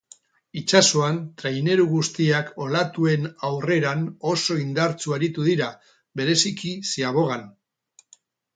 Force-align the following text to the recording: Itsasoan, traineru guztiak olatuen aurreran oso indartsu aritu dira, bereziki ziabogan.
Itsasoan, 0.59 1.19
traineru 1.41 1.85
guztiak 1.91 2.49
olatuen 2.65 3.29
aurreran 3.51 4.03
oso 4.33 4.59
indartsu 4.65 5.15
aritu 5.19 5.47
dira, 5.51 5.71
bereziki 6.23 6.75
ziabogan. 6.95 7.49